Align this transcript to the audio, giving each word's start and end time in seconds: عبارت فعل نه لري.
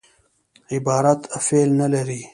عبارت 0.73 1.21
فعل 1.45 1.69
نه 1.79 1.87
لري. 1.93 2.21